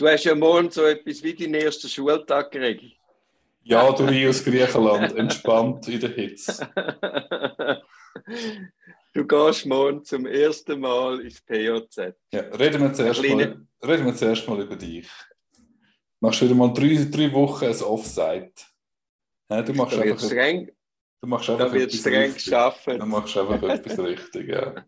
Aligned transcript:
Du 0.00 0.08
hast 0.08 0.24
ja 0.24 0.34
morgen 0.34 0.70
so 0.70 0.84
etwas 0.84 1.22
wie 1.22 1.34
deinen 1.34 1.56
ersten 1.56 1.86
Schultag 1.86 2.50
geregelt. 2.50 2.94
Ja, 3.64 3.92
du 3.92 4.08
hier 4.08 4.30
aus 4.30 4.42
Griechenland, 4.42 5.14
entspannt 5.14 5.88
in 5.88 6.00
der 6.00 6.10
Hitze. 6.10 6.68
Du 9.12 9.26
gehst 9.26 9.66
morgen 9.66 10.04
zum 10.04 10.24
ersten 10.24 10.80
Mal 10.80 11.20
ins 11.20 11.40
POZ. 11.40 12.14
Ja, 12.32 12.42
reden 12.42 12.80
wir 12.80 12.92
zuerst, 12.94 13.20
mal, 13.20 13.66
reden 13.84 14.06
wir 14.06 14.14
zuerst 14.14 14.48
mal 14.48 14.60
über 14.62 14.76
dich. 14.76 15.08
Machst 16.20 16.40
wieder 16.42 16.54
mal 16.54 16.72
drei, 16.72 17.08
drei 17.10 17.32
Wochen 17.32 17.64
ein 17.64 17.82
Offside. 17.82 18.52
Ja, 19.50 19.62
du 19.62 19.72
machst 19.74 19.98
da 19.98 20.02
einfach, 20.02 20.24
streng, 20.24 20.70
du 21.20 21.26
machst 21.26 21.50
einfach 21.50 21.66
da 21.66 21.72
wird 21.72 21.92
streng 21.92 22.32
geschafft. 22.34 22.86
Du 22.86 23.04
machst 23.04 23.36
einfach 23.36 23.62
etwas 23.68 23.98
richtig, 23.98 24.48
ja. 24.48 24.86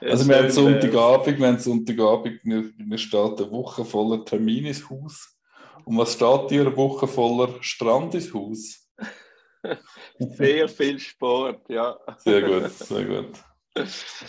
Also 0.00 0.28
wir 0.28 0.36
haben 0.38 0.50
Sonntagabend, 0.50 1.38
wir 1.38 1.46
haben 1.46 1.58
Sonntagabend, 1.58 2.40
wir, 2.42 2.70
wir 2.76 2.98
steht 2.98 3.38
eine 3.40 3.50
Woche 3.50 3.84
voller 3.84 4.24
Termin 4.24 4.66
ins 4.66 4.88
Haus. 4.88 5.36
Und 5.84 5.98
was 5.98 6.14
steht 6.14 6.50
dir 6.50 6.62
eine 6.62 6.76
Woche 6.76 7.06
voller 7.06 7.54
Strand 7.62 8.14
ins 8.14 8.32
Haus? 8.32 8.88
Sehr 10.18 10.68
viel 10.68 10.98
Sport, 10.98 11.68
ja. 11.68 11.98
Sehr 12.18 12.42
gut, 12.42 12.70
sehr 12.70 13.04
gut. 13.04 13.32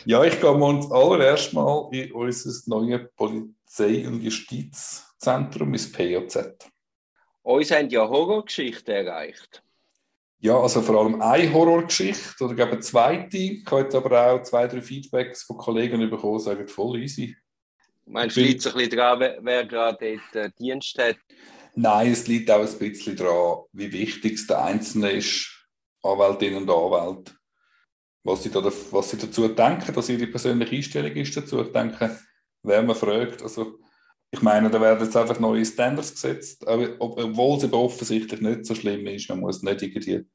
Ja, 0.05 0.23
ich 0.23 0.39
gehe 0.39 0.53
mal 0.53 0.79
allererst 0.91 1.53
mal 1.53 1.89
in 1.91 2.11
unser 2.11 2.51
neues 2.67 3.09
Polizei- 3.15 4.07
und 4.07 4.21
Justizzentrum, 4.21 5.73
ins 5.73 5.91
POZ. 5.91 6.57
Uns 7.43 7.71
haben 7.71 7.89
ja 7.89 8.07
Horrorgeschichten 8.07 8.93
erreicht. 8.93 9.63
Ja, 10.43 10.59
also 10.59 10.81
vor 10.81 10.99
allem 10.99 11.21
eine 11.21 11.53
Horrorgeschichte 11.53 12.43
oder 12.43 12.65
eine 12.65 12.79
zweite. 12.79 13.37
Ich 13.37 13.63
habe 13.67 13.83
jetzt 13.83 13.93
aber 13.93 14.25
auch 14.25 14.41
zwei, 14.41 14.67
drei 14.67 14.81
Feedbacks 14.81 15.43
von 15.43 15.55
Kollegen 15.55 16.09
bekommen, 16.09 16.39
sagen 16.39 16.67
voll 16.67 16.99
easy. 16.99 17.37
Meinst 18.07 18.35
du, 18.35 18.41
liegt 18.41 18.61
es 18.61 18.67
ein 18.67 18.73
bisschen 18.73 18.97
daran, 18.97 19.19
wer, 19.19 19.37
wer 19.41 19.65
gerade 19.65 20.19
dort 20.33 20.35
äh, 20.35 20.49
Dienst 20.59 20.97
hat? 20.97 21.17
Nein, 21.75 22.11
es 22.11 22.27
liegt 22.27 22.49
auch 22.49 22.67
ein 22.67 22.79
bisschen 22.79 23.15
daran, 23.15 23.65
wie 23.71 23.93
wichtig 23.93 24.33
es 24.33 24.47
der 24.47 24.63
Einzelne 24.63 25.11
ist, 25.11 25.47
Anwältinnen 26.01 26.63
und 26.63 26.69
Anwälte. 26.71 27.33
Was 28.23 28.41
sie, 28.41 28.49
da, 28.49 28.63
was 28.63 29.11
sie 29.11 29.17
dazu 29.17 29.47
denken, 29.47 29.93
dass 29.93 30.09
ihre 30.09 30.25
persönliche 30.25 30.75
Einstellung 30.75 31.11
ist 31.13 31.37
dazu. 31.37 31.61
Ich 31.61 31.71
denke, 31.71 32.19
wer 32.63 32.81
man 32.81 32.95
fragt, 32.95 33.43
also 33.43 33.77
ich 34.33 34.41
meine, 34.41 34.69
da 34.69 34.79
werden 34.79 35.03
jetzt 35.03 35.17
einfach 35.17 35.39
neue 35.39 35.65
Standards 35.65 36.13
gesetzt, 36.13 36.65
obwohl 36.65 37.57
es 37.57 37.63
eben 37.65 37.73
offensichtlich 37.73 38.39
nicht 38.39 38.65
so 38.65 38.73
schlimm 38.73 39.05
ist. 39.07 39.29
Man 39.29 39.41
muss 39.41 39.61
nicht 39.61 39.81
irgendwie, 39.81 40.25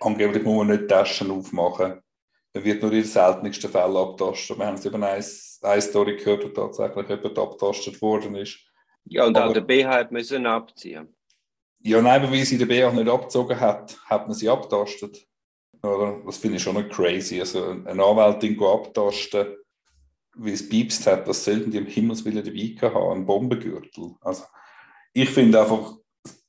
angeblich 0.00 0.42
muss 0.42 0.66
man 0.66 0.76
nicht 0.76 0.88
Taschen 0.88 1.30
aufmachen. 1.30 2.02
Man 2.52 2.64
wird 2.64 2.82
nur 2.82 2.92
in 2.92 2.98
den 2.98 3.06
seltensten 3.06 3.70
Fällen 3.70 3.96
abtastet. 3.96 4.58
Wir 4.58 4.66
haben 4.66 4.74
es 4.74 4.84
über 4.84 4.96
eine, 4.96 5.24
eine 5.62 5.82
Story 5.82 6.16
gehört, 6.16 6.44
wo 6.44 6.48
tatsächlich 6.48 7.08
jemand 7.08 7.38
abtastet 7.38 8.02
worden 8.02 8.34
ist. 8.34 8.58
Ja, 9.04 9.24
und 9.24 9.36
Aber, 9.36 9.48
auch 9.48 9.52
der 9.54 9.62
BH 9.62 9.88
hat 9.88 10.12
müssen 10.12 10.44
abziehen. 10.44 11.14
Ja, 11.80 12.02
nein, 12.02 12.30
weil 12.30 12.44
sie 12.44 12.58
den 12.58 12.68
BH 12.68 12.92
nicht 12.92 13.08
abgezogen 13.08 13.58
hat, 13.58 13.98
hat 14.04 14.26
man 14.26 14.36
sie 14.36 14.48
abtastet. 14.48 15.26
Oder? 15.82 16.20
Das 16.26 16.36
finde 16.36 16.56
ich 16.56 16.62
schon 16.62 16.74
noch 16.74 16.88
crazy. 16.88 17.40
Also 17.40 17.64
eine 17.64 18.04
Anwältin 18.04 18.62
abtasten, 18.62 19.56
wie 20.36 20.52
es 20.52 20.68
piepst 20.68 21.06
hat, 21.06 21.26
das 21.26 21.44
sollten 21.44 21.70
die 21.70 21.78
im 21.78 21.86
Himmelswillen 21.86 22.44
dabei 22.44 22.94
haben, 22.94 23.20
ein 23.20 23.26
Bombengürtel. 23.26 24.14
Also 24.20 24.44
ich 25.12 25.30
finde 25.30 25.60
einfach, 25.60 25.96
das 26.22 26.44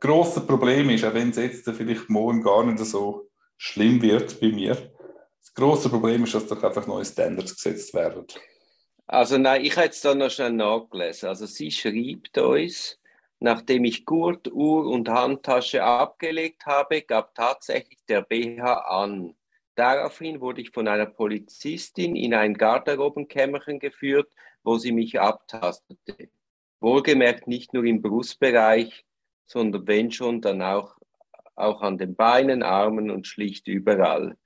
grosse 0.00 0.40
Problem 0.40 0.90
ist, 0.90 1.04
auch 1.04 1.14
wenn 1.14 1.30
es 1.30 1.36
jetzt 1.36 1.68
vielleicht 1.70 2.08
morgen 2.08 2.42
gar 2.42 2.64
nicht 2.64 2.78
so 2.84 3.28
schlimm 3.56 4.00
wird 4.02 4.40
bei 4.40 4.48
mir, 4.48 4.74
das 5.40 5.54
grosse 5.54 5.88
Problem 5.88 6.24
ist, 6.24 6.34
dass 6.34 6.46
doch 6.46 6.62
einfach 6.62 6.86
neue 6.86 7.04
Standards 7.04 7.54
gesetzt 7.54 7.94
werden. 7.94 8.26
Also 9.06 9.38
nein, 9.38 9.64
ich 9.64 9.76
habe 9.76 9.86
jetzt 9.86 10.04
da 10.04 10.14
noch 10.14 10.30
schnell 10.30 10.52
nachgelesen. 10.52 11.28
Also 11.28 11.46
sie 11.46 11.70
schreibt 11.70 12.36
uns, 12.38 12.98
nachdem 13.38 13.84
ich 13.84 14.04
Gurt, 14.04 14.50
Uhr 14.50 14.86
und 14.86 15.08
Handtasche 15.08 15.84
abgelegt 15.84 16.66
habe, 16.66 17.02
gab 17.02 17.34
tatsächlich 17.34 17.98
der 18.08 18.22
BH 18.22 18.72
an. 18.72 19.34
Daraufhin 19.76 20.40
wurde 20.40 20.62
ich 20.62 20.70
von 20.70 20.88
einer 20.88 21.04
Polizistin 21.06 22.16
in 22.16 22.32
ein 22.32 22.54
Garderobenkämmerchen 22.54 23.78
geführt, 23.78 24.32
wo 24.64 24.78
sie 24.78 24.90
mich 24.90 25.20
abtastete. 25.20 26.30
Wohlgemerkt 26.80 27.46
nicht 27.46 27.74
nur 27.74 27.84
im 27.84 28.00
Brustbereich, 28.00 29.04
sondern 29.44 29.86
wenn 29.86 30.10
schon, 30.10 30.40
dann 30.40 30.62
auch, 30.62 30.96
auch 31.54 31.82
an 31.82 31.98
den 31.98 32.16
Beinen, 32.16 32.62
Armen 32.62 33.10
und 33.10 33.26
schlicht 33.26 33.68
überall. 33.68 34.36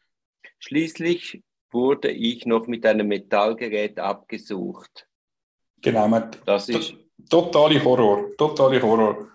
Schließlich 0.59 1.43
wurde 1.71 2.11
ich 2.11 2.45
noch 2.45 2.67
mit 2.67 2.85
einem 2.85 3.07
Metallgerät 3.07 4.01
abgesucht. 4.01 5.09
Genau, 5.81 6.23
das 6.45 6.69
ist 6.69 6.95
totale 7.31 7.83
Horror, 7.83 8.37
totale 8.37 8.83
Horror. 8.83 9.29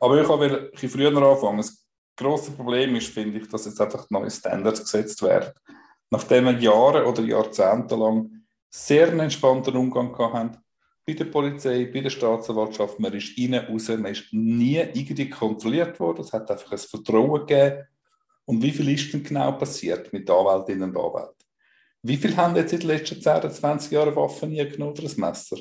Aber 0.00 0.20
ich 0.20 0.28
habe 0.28 0.70
früher 0.74 1.14
anfangen. 1.14 1.58
Das 1.58 1.81
grosse 2.16 2.52
Problem 2.52 2.94
ist, 2.96 3.08
finde 3.08 3.38
ich, 3.38 3.48
dass 3.48 3.66
jetzt 3.66 3.80
einfach 3.80 4.08
neue 4.10 4.30
Standards 4.30 4.82
gesetzt 4.82 5.22
werden. 5.22 5.52
Nachdem 6.10 6.44
wir 6.44 6.58
Jahre 6.58 7.06
oder 7.06 7.22
Jahrzehnte 7.22 7.96
lang 7.96 8.30
sehr 8.68 9.08
einen 9.08 9.20
entspannten 9.20 9.76
Umgang 9.76 10.16
hatten, 10.18 10.58
bei 11.04 11.14
der 11.14 11.24
Polizei, 11.24 11.90
bei 11.92 12.00
der 12.00 12.10
Staatsanwaltschaft, 12.10 13.00
man 13.00 13.12
ist 13.12 13.36
rein, 13.36 13.54
raus, 13.54 13.88
man 13.88 14.06
ist 14.06 14.32
nie 14.32 14.76
irgendwie 14.76 15.28
kontrolliert 15.28 15.98
worden. 15.98 16.20
Es 16.20 16.32
hat 16.32 16.50
einfach 16.50 16.72
ein 16.72 16.78
Vertrauen 16.78 17.46
gegeben. 17.46 17.84
Und 18.44 18.62
wie 18.62 18.70
viel 18.70 18.88
ist 18.88 19.12
denn 19.12 19.22
genau 19.22 19.52
passiert 19.52 20.12
mit 20.12 20.30
Anwältinnen 20.30 20.90
und 20.90 20.96
Anwälten? 20.96 21.34
Wie 22.02 22.16
viele 22.16 22.36
haben 22.36 22.56
jetzt 22.56 22.72
in 22.72 22.80
den 22.80 22.88
letzten 22.88 23.20
10 23.20 23.50
20 23.50 23.92
Jahren 23.92 24.16
Waffen 24.16 24.50
nie 24.50 24.68
genommen 24.68 24.92
oder 24.92 25.08
ein 25.08 25.20
Messer? 25.20 25.56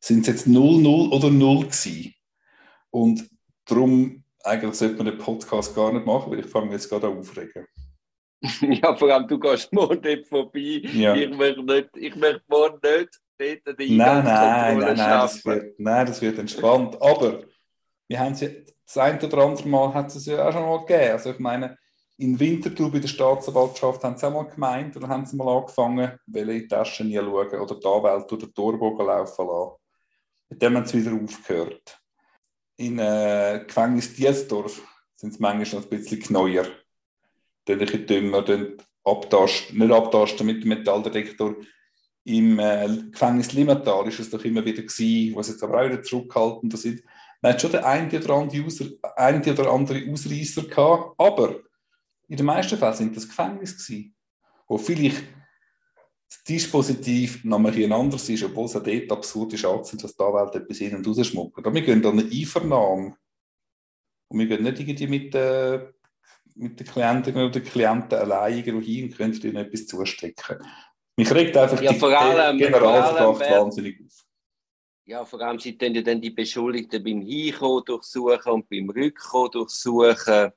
Sind 0.00 0.20
es 0.20 0.26
jetzt 0.26 0.46
0, 0.46 0.80
0 0.80 1.12
oder 1.12 1.30
0 1.30 1.64
gewesen? 1.64 2.14
Und 2.90 3.28
darum, 3.64 4.22
eigentlich 4.46 4.74
sollte 4.74 4.96
man 4.96 5.06
den 5.06 5.18
Podcast 5.18 5.74
gar 5.74 5.92
nicht 5.92 6.06
machen, 6.06 6.30
weil 6.30 6.40
ich 6.40 6.46
fange 6.46 6.72
jetzt 6.72 6.88
gerade 6.88 7.08
an 7.08 7.18
aufregen. 7.18 7.66
ja, 8.60 8.94
vor 8.94 9.12
allem 9.12 9.26
du 9.26 9.38
gehst 9.38 9.72
morgen 9.72 10.00
dort 10.00 10.26
vorbei. 10.26 10.82
Ja. 10.92 11.14
Ich 11.14 11.30
möchte 11.36 11.62
nicht, 11.62 11.88
ich 11.96 12.14
möchte 12.14 12.42
morgen 12.48 12.78
nicht 12.82 13.20
dort 13.38 13.78
die 13.78 13.96
nein, 13.96 14.24
nein, 14.24 14.78
nein, 14.78 14.96
nein, 14.96 14.96
das 14.96 15.44
wird, 15.44 15.78
nein, 15.78 16.06
das 16.06 16.22
wird 16.22 16.38
entspannt. 16.38 17.00
Aber 17.00 17.40
wir 18.08 18.18
haben 18.18 18.32
es 18.32 18.40
ja, 18.40 18.48
das 18.84 18.98
ein 18.98 19.22
oder 19.22 19.38
andere 19.38 19.68
Mal 19.68 19.94
hat 19.94 20.14
es 20.14 20.26
ja 20.26 20.48
auch 20.48 20.52
schon 20.52 20.62
mal 20.62 20.80
gegeben. 20.80 21.12
Also 21.12 21.30
ich 21.30 21.38
meine, 21.38 21.76
in 22.18 22.38
Winterthur 22.38 22.90
bei 22.90 22.98
der 22.98 23.08
Staatsanwaltschaft 23.08 24.02
haben 24.04 24.16
sie 24.16 24.26
auch 24.26 24.32
mal 24.32 24.48
gemeint 24.48 24.96
oder 24.96 25.08
haben 25.08 25.26
sie 25.26 25.36
mal 25.36 25.54
angefangen, 25.58 26.18
welche 26.26 26.68
Taschen 26.68 27.08
nie 27.08 27.18
schauen 27.18 27.60
oder 27.60 27.74
die 27.74 27.86
Anwälte 27.86 28.34
oder 28.34 28.46
die 28.46 28.52
Torbogen 28.52 29.06
laufen 29.06 29.46
lassen. 29.46 29.72
Mit 30.48 30.62
dem 30.62 30.76
haben 30.76 30.86
sie 30.86 31.04
wieder 31.04 31.14
aufgehört. 31.14 32.00
In 32.78 32.98
äh, 32.98 33.64
Gefängnis 33.66 34.14
Diesdorf 34.14 34.82
sind 35.14 35.32
sie 35.32 35.40
manchmal 35.40 35.82
ein 35.82 35.88
bisschen 35.88 36.20
kneuer. 36.20 36.66
Dann 37.64 37.80
ein 37.80 38.06
dümmer, 38.06 38.42
dann 38.42 38.76
abtasten, 39.04 39.78
nicht 39.78 39.92
abtasten 39.92 40.46
mit 40.46 40.62
dem 40.62 40.68
Metalldetektor. 40.68 41.56
Im 42.24 42.58
äh, 42.58 42.88
Gefängnis 43.10 43.52
Limmatal 43.52 44.08
ist 44.08 44.18
es 44.18 44.30
doch 44.30 44.44
immer 44.44 44.64
wieder 44.64 44.82
gewesen, 44.82 45.34
wo 45.34 45.42
sie 45.42 45.52
jetzt 45.52 45.62
aber 45.62 45.80
auch 45.80 45.86
wieder 45.86 46.02
zurückhalten 46.02 46.70
sind. 46.72 47.02
Man 47.40 47.52
hat 47.52 47.62
schon 47.62 47.70
den 47.70 47.84
einen 47.84 48.10
oder 48.10 48.34
anderen, 48.34 48.64
User, 48.64 48.86
einen 49.16 49.42
oder 49.48 49.70
andere 49.70 50.02
Ausreißer 50.10 50.64
gehabt, 50.64 51.14
aber 51.18 51.60
in 52.28 52.36
den 52.36 52.46
meisten 52.46 52.76
Fällen 52.76 52.94
sind 52.94 53.16
das 53.16 53.28
Gefängnis 53.28 53.76
gewesen, 53.76 54.14
wo 54.66 54.76
vielleicht 54.76 55.22
das 56.28 56.42
Dispositiv 56.44 57.44
nochmal 57.44 57.74
ein 57.74 57.92
anderes 57.92 58.28
ist, 58.28 58.42
obwohl 58.42 58.66
es 58.66 58.76
auch 58.76 58.82
dort 58.82 59.12
absurd 59.12 59.52
ist, 59.52 59.64
dass 59.64 60.16
die 60.16 60.22
Anwälte 60.22 60.58
etwas 60.58 60.78
hin 60.78 60.96
und 60.96 61.06
rausschmucken. 61.06 61.64
Aber 61.64 61.74
wir 61.74 61.82
gehen 61.82 62.04
an 62.04 62.18
eine 62.18 62.30
Einvernahme 62.30 63.16
und 64.28 64.38
wir 64.38 64.46
gehen 64.46 64.64
nicht 64.64 64.80
irgendwie 64.80 65.06
mit, 65.06 65.34
äh, 65.34 65.86
mit 66.56 66.80
den 66.80 66.86
Klientinnen 66.86 67.48
oder 67.48 67.60
Klienten 67.60 68.18
alleine 68.18 68.62
hin 68.62 68.76
und 68.76 69.16
können 69.16 69.40
ihnen 69.40 69.56
etwas 69.56 69.86
zustecken. 69.86 70.58
Mich 71.16 71.32
regt 71.32 71.56
einfach 71.56 71.80
ja, 71.80 71.92
die 71.92 72.58
Generalverdacht 72.58 73.50
wahnsinnig 73.50 74.00
auf. 74.04 74.26
Ja, 75.06 75.24
vor 75.24 75.40
allem 75.40 75.60
sie 75.60 75.78
dann, 75.78 75.94
dann 76.02 76.20
die 76.20 76.30
Beschuldigten 76.30 77.02
beim 77.02 77.20
Hinkommen 77.20 77.84
durchsuchen 77.84 78.52
und 78.52 78.68
beim 78.68 78.90
Rückkommen 78.90 79.52
durchsuchen. 79.52 80.50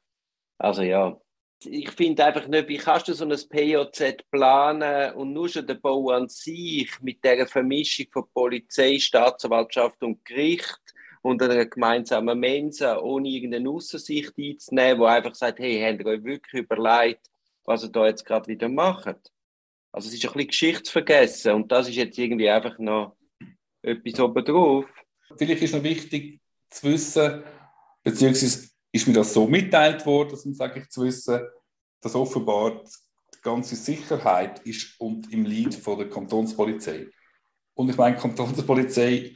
Also 0.57 0.81
ja, 0.81 1.15
ich 1.65 1.91
finde 1.91 2.25
einfach 2.25 2.47
nicht, 2.47 2.67
wie 2.69 2.77
kannst 2.77 3.07
du 3.07 3.13
so 3.13 3.25
ein 3.25 3.31
POZ 3.31 4.23
planen 4.31 5.13
und 5.15 5.33
nur 5.33 5.50
schon 5.50 5.67
der 5.67 5.75
Bau 5.75 6.09
an 6.09 6.29
sich 6.29 6.89
mit 7.01 7.23
der 7.23 7.45
Vermischung 7.47 8.07
von 8.11 8.25
Polizei, 8.33 8.97
Staatsanwaltschaft 9.00 10.01
und 10.03 10.23
Gericht 10.23 10.79
und 11.21 11.41
einer 11.41 11.65
gemeinsamen 11.65 12.39
Mensa, 12.39 12.97
ohne 13.00 13.29
irgendeine 13.29 13.69
Aussicht 13.69 14.33
einzunehmen, 14.38 15.00
wo 15.00 15.06
einfach 15.06 15.35
sagt, 15.35 15.59
hey, 15.59 15.81
habt 15.81 16.01
ihr 16.01 16.06
euch 16.06 16.23
wirklich 16.23 16.63
überlegt, 16.63 17.27
was 17.65 17.83
ihr 17.83 17.89
da 17.89 18.07
jetzt 18.07 18.25
gerade 18.25 18.47
wieder 18.47 18.69
macht? 18.69 19.31
Also 19.91 20.07
es 20.07 20.13
ist 20.13 20.25
ein 20.25 20.31
bisschen 20.33 20.47
Geschichtsvergessen 20.47 21.53
und 21.53 21.71
das 21.71 21.89
ist 21.89 21.95
jetzt 21.95 22.17
irgendwie 22.17 22.50
einfach 22.50 22.77
noch 22.79 23.17
etwas 23.81 24.19
obendrauf. 24.19 24.85
Vielleicht 25.38 25.62
ist 25.62 25.73
noch 25.73 25.83
wichtig 25.83 26.39
zu 26.69 26.91
wissen, 26.91 27.44
beziehungsweise 28.03 28.69
ist 28.91 29.07
mir 29.07 29.13
das 29.13 29.33
so 29.33 29.47
mitteilt 29.47 30.06
worden, 30.06 30.38
um 30.44 30.53
sage 30.53 30.81
ich 30.81 30.89
zu 30.89 31.03
wissen, 31.03 31.41
dass 32.01 32.15
offenbar 32.15 32.83
die 33.33 33.41
ganze 33.41 33.75
Sicherheit 33.75 34.59
ist 34.65 35.00
und 35.00 35.31
im 35.31 35.45
Lead 35.45 35.75
von 35.75 35.97
der 35.97 36.09
Kantonspolizei. 36.09 37.07
Und 37.74 37.89
ich 37.89 37.97
meine, 37.97 38.15
die 38.15 38.21
Kantonspolizei 38.21 39.36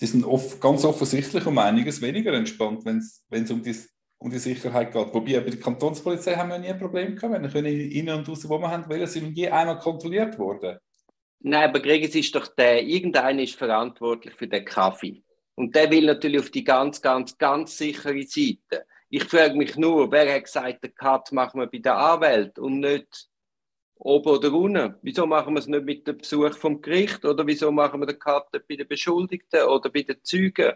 die 0.00 0.06
sind 0.06 0.24
oft, 0.24 0.60
ganz 0.60 0.84
offensichtlich 0.84 1.46
um 1.46 1.58
einiges 1.58 2.02
weniger 2.02 2.32
entspannt, 2.32 2.84
wenn 2.84 2.98
es 2.98 3.50
um 3.50 3.62
die, 3.62 3.76
um 4.18 4.30
die 4.30 4.38
Sicherheit 4.38 4.92
geht. 4.92 5.14
Wobei 5.14 5.40
bei 5.40 5.50
der 5.50 5.60
Kantonspolizei 5.60 6.34
haben 6.34 6.48
wir 6.48 6.58
nie 6.58 6.68
ein 6.68 6.78
Problem 6.78 7.14
gehabt. 7.14 7.40
Wir 7.40 7.48
können 7.48 7.66
innen 7.66 8.18
und 8.18 8.28
raus, 8.28 8.48
wo 8.48 8.58
wir 8.58 8.70
haben 8.70 8.88
wollen, 8.88 9.06
sind 9.06 9.36
je 9.36 9.48
einmal 9.48 9.78
kontrolliert 9.78 10.38
worden. 10.38 10.78
Nein, 11.40 11.68
aber 11.68 11.80
Gregis 11.80 12.14
ist 12.14 12.34
doch 12.34 12.48
der, 12.48 12.82
irgendeiner 12.82 13.42
ist 13.42 13.56
verantwortlich 13.56 14.34
für 14.34 14.48
den 14.48 14.64
Kaffee. 14.64 15.22
Und 15.54 15.74
der 15.74 15.90
will 15.90 16.06
natürlich 16.06 16.40
auf 16.40 16.50
die 16.50 16.64
ganz, 16.64 17.00
ganz, 17.00 17.38
ganz 17.38 17.78
sichere 17.78 18.22
Seite. 18.22 18.86
Ich 19.08 19.24
frage 19.24 19.54
mich 19.56 19.76
nur, 19.76 20.10
wer 20.10 20.34
hat 20.34 20.44
gesagt, 20.44 20.82
den 20.82 20.94
Cut 20.94 21.30
machen 21.32 21.60
wir 21.60 21.68
bei 21.68 21.78
der 21.78 21.96
Anwalt 21.96 22.58
und 22.58 22.80
nicht 22.80 23.28
oben 23.96 24.28
oder 24.28 24.52
unten? 24.52 24.94
Wieso 25.02 25.26
machen 25.26 25.54
wir 25.54 25.60
es 25.60 25.68
nicht 25.68 25.84
mit 25.84 26.06
dem 26.06 26.18
Besuch 26.18 26.56
vom 26.56 26.80
Gericht 26.80 27.24
oder 27.24 27.46
wieso 27.46 27.70
machen 27.70 28.00
wir 28.00 28.06
den 28.06 28.18
Cut 28.18 28.50
bei 28.50 28.76
den 28.76 28.88
Beschuldigten 28.88 29.62
oder 29.62 29.90
bei 29.90 30.02
den 30.02 30.22
Zeugen? 30.22 30.72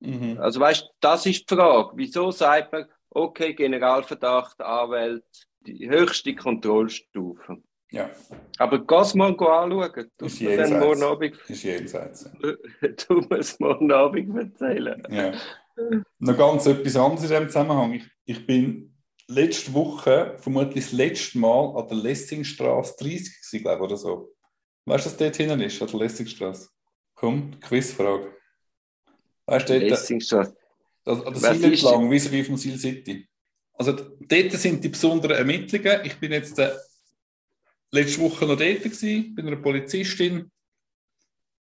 Mhm. 0.00 0.38
Also 0.38 0.60
weißt, 0.60 0.90
das 1.00 1.26
ist 1.26 1.50
die 1.50 1.54
Frage. 1.54 1.92
Wieso 1.96 2.30
sagt 2.30 2.72
man, 2.72 2.86
okay, 3.10 3.54
Generalverdacht, 3.54 4.60
Anwalt, 4.60 5.46
die 5.60 5.88
höchste 5.88 6.34
Kontrollstufe? 6.34 7.62
Ja. 7.96 8.10
Aber 8.58 8.78
mal 9.14 9.30
anschauen. 9.30 10.10
Du 10.18 10.26
ist 10.26 10.40
jenseits. 10.40 10.70
Morgen 10.70 11.02
Abend, 11.02 11.36
ist 11.48 11.62
jenseits. 11.62 12.30
Du 13.08 13.20
musst 13.30 13.58
morgen 13.58 13.90
Abend 13.90 14.36
erzählen. 14.36 15.02
Ja. 15.10 15.32
Noch 16.18 16.36
ganz 16.36 16.66
etwas 16.66 16.96
anderes 16.96 17.24
in 17.24 17.30
diesem 17.30 17.48
Zusammenhang. 17.48 17.94
Ich, 17.94 18.06
ich 18.24 18.46
bin 18.46 18.94
letzte 19.28 19.72
Woche 19.72 20.36
vermutlich 20.38 20.84
das 20.84 20.92
letzte 20.92 21.38
Mal 21.38 21.74
an 21.76 21.88
der 21.88 21.96
Lessingstraße 21.96 22.96
30 22.98 23.40
gewesen, 23.40 23.62
glaube 23.62 23.82
oder 23.82 23.96
so. 23.96 24.32
Weißt 24.84 25.06
du, 25.06 25.10
was 25.10 25.16
dort 25.16 25.36
hinten 25.36 25.60
ist, 25.62 25.80
an 25.80 25.88
der 25.88 26.00
Lessingstraße? 26.00 26.68
Komm, 27.14 27.58
Quizfrage. 27.60 28.34
Weißt 29.46 29.68
du, 29.68 29.80
dort... 29.80 29.90
Lessingstraße. 29.90 30.54
An 31.06 31.22
der 31.24 31.54
Sil 31.54 31.64
entlang, 31.64 32.10
wie 32.10 32.32
wie 32.32 32.44
vom 32.44 32.56
Sil 32.58 32.76
City. 32.76 33.26
Also 33.74 33.92
dort 33.92 34.52
sind 34.52 34.82
die 34.82 34.88
besonderen 34.88 35.36
Ermittlungen. 35.36 36.00
Ich 36.04 36.18
bin 36.18 36.32
jetzt 36.32 36.58
äh, 36.58 36.70
letzte 37.90 38.20
Woche 38.20 38.46
noch 38.46 38.56
dort 38.56 38.82
gewesen, 38.82 39.34
bei 39.34 39.42
einer 39.42 39.56
Polizistin, 39.56 40.50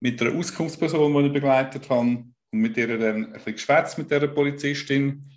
mit 0.00 0.20
einer 0.20 0.34
Auskunftsperson, 0.34 1.12
die 1.14 1.26
ich 1.26 1.32
begleitet 1.32 1.88
habe, 1.88 2.24
und 2.52 2.60
mit 2.60 2.76
der 2.76 2.98
dann 2.98 3.26
ein 3.26 3.32
bisschen 3.32 3.52
geschwätzt 3.54 3.98
mit 3.98 4.10
dieser 4.10 4.28
Polizistin 4.28 5.30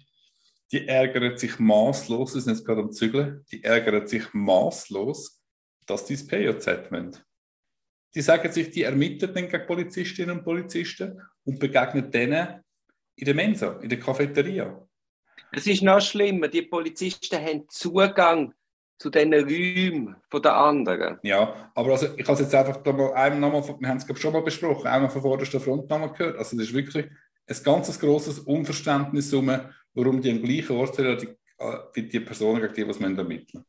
die 0.72 0.88
ärgert 0.88 1.40
sich 1.40 1.58
maßlos, 1.60 2.34
sind 2.34 2.48
jetzt 2.48 2.66
gerade 2.66 2.82
am 2.82 2.92
Zügeln, 2.92 3.44
die 3.52 3.64
ärgert 3.64 4.10
sich 4.10 4.32
maßlos, 4.34 5.42
dass 5.86 6.06
die 6.06 6.16
das 6.16 6.28
PJZ 6.28 6.92
wollen. 6.92 7.18
Die 8.14 8.22
sagen 8.22 8.52
sich, 8.52 8.72
die 8.72 8.84
ermitteln 8.84 9.34
dann 9.34 9.50
gegen 9.50 9.66
Polizistinnen 9.66 10.38
und 10.38 10.44
Polizisten 10.44 11.22
und 11.44 11.60
begegnen 11.60 12.10
denen 12.12 12.64
in 13.16 13.26
der 13.26 13.36
Mensa, 13.36 13.80
in 13.80 13.90
der 13.90 14.00
Cafeteria. 14.00 14.88
Es 15.52 15.66
ist 15.66 15.82
noch 15.82 16.02
schlimmer, 16.02 16.48
die 16.48 16.62
Polizisten 16.62 17.40
haben 17.40 17.68
Zugang 17.70 18.54
zu 19.00 19.10
diesen 19.10 19.34
Räumen 19.34 20.16
von 20.30 20.42
den 20.42 20.52
anderen. 20.52 21.20
Ja, 21.24 21.72
aber 21.74 21.92
also 21.92 22.08
ich 22.18 22.24
habe 22.24 22.34
es 22.34 22.40
jetzt 22.42 22.54
einfach 22.54 22.84
da 22.84 22.92
mal 22.92 23.14
einmal 23.14 23.40
nochmal, 23.40 23.80
wir 23.80 23.88
haben 23.88 23.98
es 23.98 24.20
schon 24.20 24.34
mal 24.34 24.42
besprochen, 24.42 24.88
einmal 24.88 25.10
von 25.10 25.22
vorderster 25.22 25.62
Front 25.62 25.90
nochmal 25.90 26.12
gehört. 26.12 26.38
Also 26.38 26.58
das 26.58 26.68
ist 26.68 26.74
wirklich 26.74 27.06
ein 27.06 27.58
ganz 27.64 27.98
grosses 28.00 28.40
Unverständnis, 28.40 29.34
um 29.34 29.50
warum 29.94 30.22
die 30.22 30.30
am 30.30 30.44
gleichen 30.44 30.76
Ort 30.76 30.96
sind 30.96 31.38
wie 31.94 32.04
die 32.04 32.20
Personen, 32.20 32.62
gegen 32.62 32.74
die 32.74 32.88
was 32.88 33.00
man 33.00 33.18
ermitteln 33.18 33.66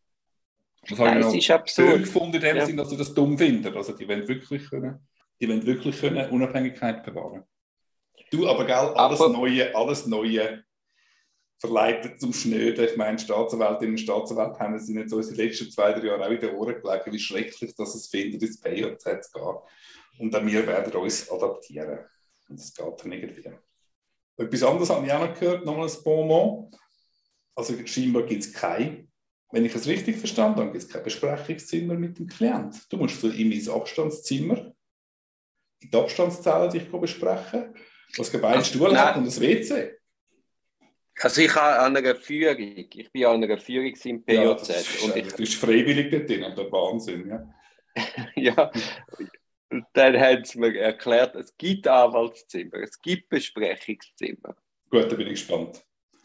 Das 0.89 0.99
habe 0.99 1.19
ich 1.21 1.25
noch 1.25 1.35
ist 1.35 1.51
absurd. 1.51 2.01
gefunden 2.01 2.35
in 2.35 2.41
dem 2.41 2.57
ja. 2.57 2.67
Sinn, 2.67 2.77
dass 2.77 2.91
sie 2.91 2.97
das 2.97 3.15
dumm 3.15 3.39
finden. 3.39 3.75
Also 3.75 3.93
die 3.93 4.09
wollen 4.09 4.27
wirklich 4.27 4.69
können, 4.69 4.99
die 5.41 5.49
wollen 5.49 5.65
wirklich 5.65 6.01
können 6.01 6.29
Unabhängigkeit 6.31 7.05
bewahren. 7.05 7.45
Du, 8.31 8.49
aber 8.49 8.65
gell, 8.65 8.75
alles 8.75 9.21
aber, 9.21 9.33
Neue, 9.33 9.75
alles 9.75 10.07
Neue 10.07 10.65
verleitet 11.61 12.19
zum 12.19 12.33
Schnöden. 12.33 12.85
Ich 12.85 12.97
meine, 12.97 13.19
Staatsanwältinnen 13.19 13.93
und 13.93 14.01
Staatsanwälte 14.01 14.59
haben 14.59 14.75
es 14.75 14.89
in 14.89 14.97
den 14.97 15.09
letzten 15.09 15.71
zwei, 15.71 15.93
drei 15.93 16.07
Jahren 16.07 16.23
auch 16.23 16.31
in 16.31 16.41
den 16.41 16.55
Ohren 16.55 16.81
gelegen, 16.81 17.13
wie 17.13 17.19
schrecklich 17.19 17.75
dass 17.75 17.95
es 17.95 18.09
findet, 18.09 18.43
ins 18.43 18.61
PJZ 18.61 19.25
zu 19.25 19.33
gehen. 19.33 19.59
Und 20.19 20.35
dann 20.35 20.47
wir 20.47 20.67
werden 20.67 20.93
uns 20.95 21.31
adaptieren. 21.31 22.01
Und 22.49 22.59
das 22.59 22.75
geht 22.75 23.05
dann 23.05 23.13
irgendwie. 23.13 23.53
Etwas 24.39 24.63
anderes 24.63 24.91
habe 24.91 25.07
ich 25.07 25.13
auch 25.13 25.21
noch 25.21 25.39
gehört, 25.39 25.67
nochmal 25.67 25.89
ein 25.89 26.03
Bonbon. 26.03 26.71
Also 27.55 27.75
scheinbar 27.87 28.23
gibt 28.23 28.43
es 28.43 28.53
kein, 28.53 29.11
wenn 29.53 29.65
ich 29.65 29.75
es 29.75 29.87
richtig 29.87 30.17
verstanden 30.17 30.61
habe, 30.61 30.73
gibt 30.73 30.85
es 30.85 30.89
kein 30.89 31.03
Besprechungszimmer 31.03 31.95
mit 31.95 32.19
dem 32.19 32.27
Klient. 32.27 32.91
Du 32.91 32.97
musst 32.97 33.23
ihm 33.23 33.53
ins 33.53 33.69
Abstandszimmer, 33.69 34.73
in 35.81 35.91
die 35.91 35.97
Abstandszelle 35.97 36.71
dich 36.71 36.91
besprechen, 36.91 37.75
was 38.17 38.33
beide 38.33 38.65
Stuhl 38.65 38.97
hat 38.97 39.17
und 39.17 39.27
das 39.27 39.41
WC. 39.41 40.00
Also 41.23 41.43
ich 41.43 41.55
habe 41.55 41.79
an 41.81 41.97
einer 41.97 42.15
Führung, 42.17 42.59
ich 42.59 43.13
bin 43.13 43.27
an 43.27 43.45
einer 43.45 43.59
Führung 43.59 43.95
im 44.05 44.25
PJZ. 44.25 44.27
Ja, 44.27 44.55
das 44.55 44.69
ist, 44.71 45.03
und 45.03 45.17
ich, 45.17 45.29
das 45.29 45.41
ist 45.41 45.55
freiwillig 45.55 46.11
dort 46.11 46.29
drin, 46.29 46.41
der 46.41 46.73
Wahnsinn. 46.73 47.29
Ja. 47.29 47.55
ja, 48.37 48.71
und 49.71 49.85
dann 49.93 50.19
haben 50.19 50.45
sie 50.45 50.59
mir 50.59 50.79
erklärt, 50.79 51.37
es 51.37 51.57
gibt 51.57 51.87
Anwaltszimmer, 51.87 52.79
es 52.83 53.01
gibt 53.01 53.29
Besprechungszimmer. 53.29 54.57
Gut, 54.91 55.13
da 55.13 55.17
bin 55.17 55.27
ich 55.27 55.35
gespannt. 55.35 55.85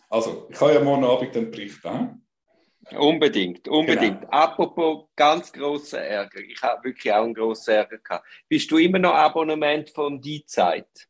Also, 0.09 0.47
ich 0.49 0.59
habe 0.59 0.73
ja 0.73 0.79
morgen 0.79 1.03
Abend 1.03 1.35
den 1.35 1.51
Bericht. 1.51 1.83
Äh? 1.83 2.95
Unbedingt, 2.97 3.67
unbedingt. 3.67 4.21
Genau. 4.21 4.31
Apropos 4.31 5.07
ganz 5.15 5.51
großer 5.51 6.01
Ärger. 6.01 6.39
Ich 6.39 6.61
habe 6.61 6.83
wirklich 6.85 7.11
auch 7.11 7.23
einen 7.23 7.33
grossen 7.33 7.73
Ärger 7.73 7.97
gehabt. 7.97 8.25
Bist 8.47 8.69
du 8.71 8.77
immer 8.77 8.99
noch 8.99 9.13
Abonnement 9.13 9.89
von 9.89 10.21
Die 10.21 10.45
Zeit? 10.45 11.07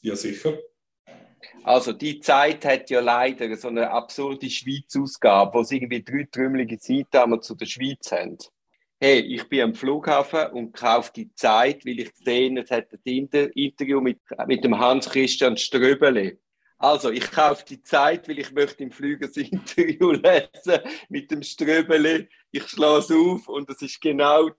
Ja, 0.00 0.16
sicher. 0.16 0.58
Also, 1.64 1.92
Die 1.92 2.20
Zeit 2.20 2.64
hat 2.64 2.90
ja 2.90 3.00
leider 3.00 3.54
so 3.56 3.68
eine 3.68 3.90
absurde 3.90 4.48
Schweiz-Ausgabe, 4.48 5.54
wo 5.54 5.62
sie 5.62 5.76
irgendwie 5.76 6.02
drei 6.02 6.28
trümmelige 6.30 6.78
Seiten 6.78 7.42
zu 7.42 7.54
der 7.54 7.66
Schweiz 7.66 8.12
haben 8.12 8.38
hey, 9.00 9.20
ich 9.20 9.48
bin 9.48 9.62
am 9.62 9.74
Flughafen 9.74 10.48
und 10.52 10.72
kaufe 10.72 11.10
die 11.16 11.34
Zeit, 11.34 11.86
weil 11.86 12.00
ich 12.00 12.12
sehe, 12.14 12.60
es 12.60 12.70
hat 12.70 12.92
ein 12.92 13.28
Interview 13.54 14.00
mit, 14.00 14.20
mit 14.46 14.62
dem 14.62 14.78
Hans-Christian 14.78 15.56
Ströbele. 15.56 16.38
Also, 16.76 17.10
ich 17.10 17.30
kaufe 17.30 17.64
die 17.66 17.82
Zeit, 17.82 18.28
weil 18.28 18.38
ich 18.38 18.52
möchte 18.52 18.82
im 18.82 18.90
Flüger 18.90 19.26
das 19.26 19.36
Interview 19.38 20.12
lesen 20.12 20.80
mit 21.08 21.30
dem 21.30 21.42
Ströbele. 21.42 22.28
Ich 22.50 22.68
schlage 22.68 22.98
es 22.98 23.10
auf 23.10 23.48
und 23.48 23.70
es 23.70 23.80
ist 23.80 24.00
genau 24.00 24.50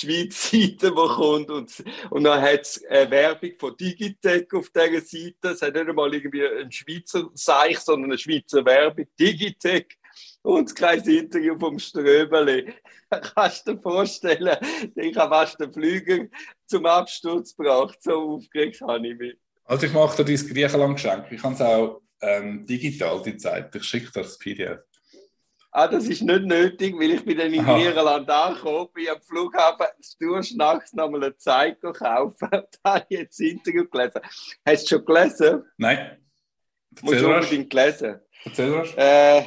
die 0.00 0.06
Schweiz-Seite, 0.06 0.90
die 0.90 0.90
kommt. 0.90 1.50
Und, 1.50 1.84
und 2.10 2.24
dann 2.24 2.40
hat 2.40 2.62
es 2.62 2.84
eine 2.86 3.10
Werbung 3.10 3.52
von 3.58 3.76
Digitec 3.76 4.52
auf 4.54 4.70
dieser 4.70 5.00
Seite. 5.00 5.48
Es 5.54 5.62
hat 5.62 5.74
nicht 5.74 5.88
einmal 5.88 6.14
irgendwie 6.14 6.46
ein 6.46 6.70
Schweizer 6.70 7.30
Seich, 7.34 7.78
sondern 7.78 8.10
eine 8.10 8.18
Schweizer 8.18 8.64
Werbung. 8.64 9.06
Digitec 9.18 9.96
und 10.42 10.74
kleines 10.74 11.06
Interview 11.06 11.58
vom 11.58 11.78
Ströbeli. 11.78 12.72
Kannst 13.34 13.66
du 13.66 13.74
dir 13.74 13.82
vorstellen, 13.82 14.56
ich 14.94 15.16
habe 15.16 15.34
fast 15.34 15.60
den 15.60 15.72
Flüger 15.72 16.26
zum 16.66 16.86
Absturz 16.86 17.56
gebracht. 17.56 18.02
So 18.02 18.36
aufgeregt 18.36 18.80
habe 18.80 19.06
ich 19.06 19.18
mich. 19.18 19.36
Also 19.64 19.86
ich 19.86 19.92
mache 19.92 20.22
dir 20.22 20.36
dein 20.36 20.48
Griechenland-Geschenk. 20.48 21.26
Ich 21.30 21.40
kann 21.40 21.52
es 21.52 21.60
auch 21.60 22.02
ähm, 22.22 22.66
digital, 22.66 23.22
die 23.22 23.36
Zeit. 23.36 23.74
Ich 23.74 23.84
schicke 23.84 24.10
dir 24.12 24.22
das 24.22 24.38
PDF. 24.38 24.80
Ah, 25.72 25.86
das 25.86 26.08
ist 26.08 26.22
nicht 26.22 26.42
nötig, 26.42 26.98
weil 26.98 27.12
ich 27.12 27.24
bin 27.24 27.38
dann 27.38 27.54
in 27.54 27.64
Griechenland 27.64 28.28
angekommen, 28.28 28.88
bin 28.92 29.08
am 29.08 29.20
Flughafen 29.22 29.86
durchnachts 30.18 30.92
nochmal 30.94 31.22
eine 31.22 31.36
Zeit 31.36 31.80
kaufen. 31.80 32.48
da 32.50 32.94
habe 32.94 33.06
ich 33.08 33.18
jetzt 33.20 33.38
das 33.38 33.46
Interview 33.46 33.88
gelesen. 33.88 34.20
Hast 34.66 34.90
du 34.90 34.96
schon 34.96 35.04
gelesen? 35.04 35.64
Nein. 35.76 36.18
Erzähl 36.90 37.08
Musst 37.08 37.20
du 37.20 37.34
unbedingt 37.34 37.72
lesen. 37.72 38.20
Erzähl 38.44 38.72
was. 38.72 38.94
Äh, 38.96 39.44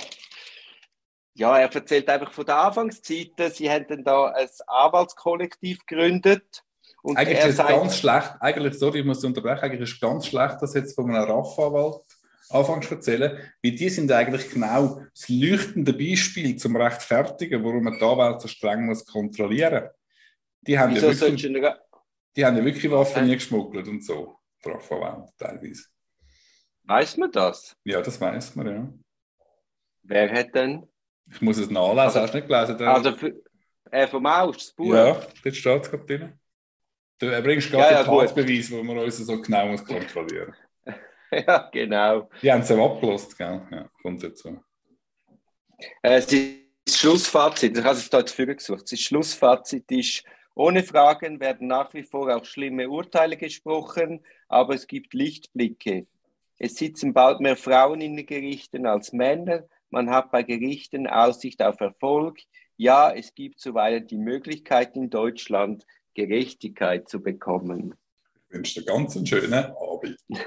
ja, 1.34 1.58
er 1.58 1.74
erzählt 1.74 2.08
einfach 2.08 2.32
von 2.32 2.46
der 2.46 2.58
Anfangszeiten. 2.58 3.52
Sie 3.52 3.70
haben 3.70 3.86
dann 3.90 4.04
da 4.06 4.28
ein 4.28 4.48
Anwaltskollektiv 4.68 5.86
gegründet. 5.86 6.64
Und 7.02 7.18
eigentlich 7.18 7.40
ist 7.40 7.60
es 7.60 7.68
ganz 7.68 7.98
schlecht, 7.98 8.36
eigentlich, 8.40 8.80
sorry, 8.80 9.00
ich 9.00 9.06
muss 9.06 9.26
unterbrechen, 9.26 9.62
eigentlich 9.62 9.82
ist 9.82 9.96
es 9.96 10.00
ganz 10.00 10.26
schlecht, 10.26 10.56
das 10.62 10.74
jetzt 10.74 10.96
von 10.96 11.14
einem 11.14 11.30
RAF-Anwalt 11.30 12.06
anfangs 12.54 12.88
zu 12.88 12.96
erzählen, 12.96 13.38
weil 13.64 13.72
die 13.72 13.90
sind 13.90 14.12
eigentlich 14.12 14.50
genau 14.50 15.02
das 15.14 15.30
leuchtende 15.30 15.94
Beispiel 15.94 16.56
zum 16.56 16.76
Rechtfertigen, 16.76 17.64
warum 17.64 17.84
man 17.84 17.98
die 17.98 18.04
Anwälte 18.04 18.42
so 18.42 18.48
streng 18.48 18.86
muss 18.86 19.06
kontrollieren 19.06 19.90
die 20.66 20.80
haben, 20.80 20.96
ja 20.96 21.02
wirklich, 21.02 21.52
die 22.36 22.46
haben 22.46 22.58
ja 22.58 22.66
wirklich 22.66 22.90
Waffen 22.90 23.28
nie 23.28 23.36
geschmuggelt 23.36 23.88
und 23.88 24.04
so, 24.04 24.38
die 24.64 24.70
RAF-Anwälte 24.70 25.34
teilweise. 25.38 25.84
Weiß 26.84 27.18
man 27.18 27.32
das? 27.32 27.76
Ja, 27.84 28.02
das 28.02 28.20
weiß 28.20 28.56
man, 28.56 28.68
ja. 28.68 28.94
Wer 30.04 30.32
hat 30.32 30.56
denn 30.56 30.88
ich 31.32 31.42
muss 31.42 31.58
es 31.58 31.70
nachlesen, 31.70 32.00
also, 32.00 32.20
hast 32.20 32.34
du 32.34 32.38
nicht 32.38 32.48
gelesen? 32.48 32.78
Der... 32.78 32.94
Also 32.94 33.16
für, 33.16 33.34
äh, 33.92 34.08
vom 34.08 34.26
Aus, 34.26 34.58
das 34.58 34.74
Buch? 34.74 34.94
Ja, 34.94 35.14
dort 35.44 35.56
steht 35.56 35.84
es 35.84 35.90
gerade 35.90 36.06
drin. 36.06 36.40
Du 37.20 37.42
bringst 37.42 37.72
gerade 37.72 37.84
ja, 37.84 37.92
ja, 37.92 38.04
den 38.04 38.28
Tatbeweis, 38.28 38.72
wo 38.72 38.84
man 38.84 38.98
uns 38.98 39.18
so 39.18 39.42
genau 39.42 39.68
muss 39.68 39.86
kontrollieren 39.86 40.54
Ja, 41.48 41.70
genau. 41.72 42.30
Die 42.42 42.52
haben 42.52 42.62
es 42.62 42.70
ja 42.70 42.84
abgelost, 42.84 43.38
gell? 43.38 43.62
Ja, 43.72 43.90
kommt 44.02 44.24
dazu. 44.24 44.60
Äh, 46.02 46.22
das 46.22 47.00
Schlussfazit, 47.00 47.78
ich 47.78 47.84
habe 47.84 47.96
es 47.96 48.36
hier 48.36 48.48
jetzt 48.48 48.60
gesucht. 48.60 48.92
Das 48.92 49.00
Schlussfazit 49.00 49.90
ist, 49.92 50.24
Ohne 50.56 50.84
Fragen 50.84 51.40
werden 51.40 51.68
nach 51.68 51.94
wie 51.94 52.04
vor 52.04 52.36
auch 52.36 52.46
schlimme 52.46 52.88
Urteile 52.88 53.38
gesprochen, 53.38 54.24
aber 54.48 54.76
es 54.76 54.86
gibt 54.86 55.14
Lichtblicke. 55.14 56.06
Es 56.60 56.76
sitzen 56.76 57.14
bald 57.14 57.40
mehr 57.40 57.58
Frauen 57.58 58.02
in 58.02 58.16
den 58.16 58.26
Gerichten 58.26 58.86
als 58.86 59.14
Männer. 59.14 59.64
Man 59.90 60.12
hat 60.12 60.32
bei 60.32 60.44
Gerichten 60.44 61.08
Aussicht 61.08 61.62
auf 61.64 61.80
Erfolg. 61.80 62.40
Ja, 62.78 63.12
es 63.12 63.34
gibt 63.34 63.60
zuweilen 63.60 64.06
die 64.06 64.18
Möglichkeit 64.18 64.96
in 64.96 65.10
Deutschland, 65.10 65.86
Gerechtigkeit 66.14 67.10
zu 67.10 67.22
bekommen. 67.22 67.96
Ich 68.50 68.56
wünsche 68.56 68.82
dir 68.82 68.86
ganz 68.86 69.18
einen 69.18 69.26
schönen 69.26 69.54
Abend. 69.54 70.18